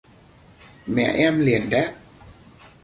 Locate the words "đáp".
1.69-1.93